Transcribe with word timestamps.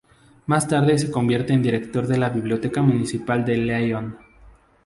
Más 0.47 0.67
tarde 0.67 0.97
se 0.97 1.11
convierte 1.11 1.53
en 1.53 1.61
director 1.61 2.07
de 2.07 2.17
la 2.17 2.29
Biblioteca 2.31 2.81
Municipal 2.81 3.45
de 3.45 3.55
Lyon. 3.57 4.17